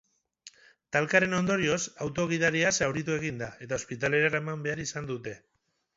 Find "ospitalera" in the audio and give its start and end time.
3.83-4.31